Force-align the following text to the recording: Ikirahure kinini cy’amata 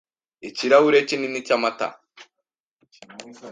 Ikirahure 0.49 0.99
kinini 1.07 1.39
cy’amata 1.47 1.87